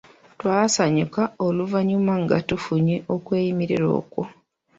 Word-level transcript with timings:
Twasanyuka 0.39 1.21
oluvannyuma 1.45 2.13
nga 2.23 2.37
tufunye 2.49 2.95
okweyimirirwa 3.13 3.91
okwo. 4.01 4.23